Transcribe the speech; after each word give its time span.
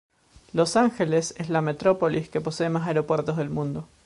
Los 0.51 0.77
Ángeles 0.77 1.35
es 1.37 1.49
la 1.51 1.61
metrópolis 1.61 2.27
que 2.27 2.41
posee 2.41 2.71
más 2.71 2.87
aeropuertos 2.87 3.37
del 3.37 3.51
mundo. 3.51 3.87